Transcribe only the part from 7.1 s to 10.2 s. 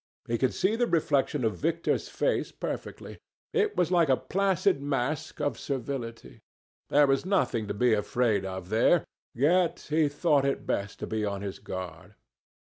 nothing to be afraid of, there. Yet he